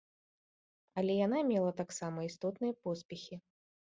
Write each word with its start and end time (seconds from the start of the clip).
Але 1.01 1.17
яна 1.25 1.41
мела 1.51 1.71
таксама 1.81 2.19
істотныя 2.29 2.73
поспехі. 2.87 3.35